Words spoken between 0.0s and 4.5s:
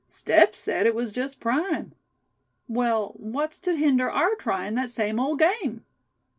Step said it was just prime. Well, what's to hinder our